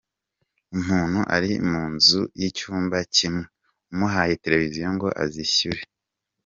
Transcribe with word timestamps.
Umuntu 0.77 1.19
ari 1.35 1.51
mu 1.69 1.83
nzu 1.93 2.21
y’icyumba 2.39 2.97
kimwe, 3.15 3.43
umuhaye 3.91 4.33
Televiziyo 4.43 4.87
ngo 4.95 5.07
azishyure!”. 5.23 5.81